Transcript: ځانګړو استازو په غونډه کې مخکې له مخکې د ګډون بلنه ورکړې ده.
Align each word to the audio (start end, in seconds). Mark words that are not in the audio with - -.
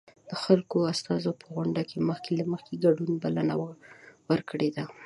ځانګړو 0.41 0.89
استازو 0.93 1.31
په 1.41 1.47
غونډه 1.55 1.81
کې 1.89 1.97
مخکې 2.09 2.31
له 2.39 2.45
مخکې 2.51 2.73
د 2.75 2.81
ګډون 2.85 3.11
بلنه 3.23 3.53
ورکړې 4.29 4.69
ده. 4.75 4.83